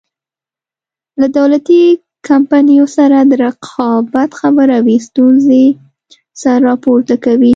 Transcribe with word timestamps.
له 1.19 1.27
دولتي 1.37 1.81
کمپنیو 2.29 2.85
سره 2.97 3.17
د 3.29 3.33
رقابت 3.45 4.29
خبره 4.41 4.77
وي 4.85 4.97
ستونزې 5.07 5.65
سر 6.41 6.57
راپورته 6.69 7.15
کوي. 7.25 7.49